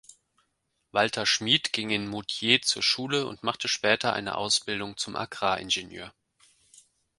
Walter 0.93 1.27
Schmied 1.27 1.73
ging 1.73 1.91
in 1.91 2.07
Moutier 2.07 2.63
zur 2.63 2.81
Schule 2.81 3.27
und 3.27 3.43
machte 3.43 3.67
später 3.67 4.13
eine 4.13 4.33
Ausbildung 4.35 4.97
zum 4.97 5.15
Agraringenieur. 5.15 6.11